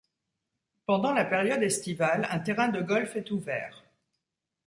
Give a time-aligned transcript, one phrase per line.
[0.87, 3.85] Pendant la période estivale, un terrain de golf est ouvert.